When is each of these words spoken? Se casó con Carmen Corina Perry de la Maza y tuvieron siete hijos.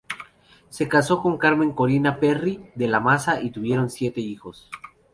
Se 0.69 0.89
casó 0.89 1.21
con 1.21 1.37
Carmen 1.37 1.73
Corina 1.73 2.19
Perry 2.19 2.71
de 2.73 2.87
la 2.87 2.99
Maza 2.99 3.39
y 3.39 3.51
tuvieron 3.51 3.91
siete 3.91 4.19
hijos. 4.19 4.67